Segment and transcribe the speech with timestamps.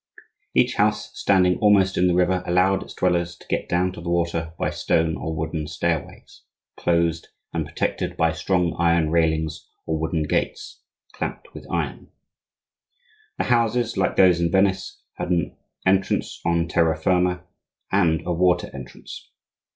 [0.55, 4.09] Each house, standing almost in the river, allowed its dwellers to get down to the
[4.09, 6.41] water by stone or wooden stairways,
[6.75, 10.81] closed and protected by strong iron railings or wooden gates,
[11.13, 12.09] clamped with iron.
[13.37, 17.43] The houses, like those in Venice, had an entrance on terra firma
[17.91, 19.29] and a water entrance.